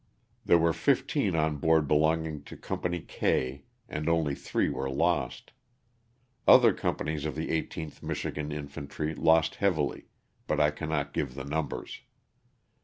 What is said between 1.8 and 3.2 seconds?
belonging to Company